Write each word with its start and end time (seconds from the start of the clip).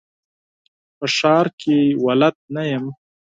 په 0.97 1.05
ښار 1.15 1.45
کي 1.61 1.77
بلد 2.03 2.35
نه 2.55 2.63
یم. 2.71 2.85